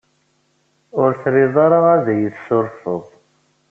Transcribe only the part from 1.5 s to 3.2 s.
ara ad iyi-tesserfud.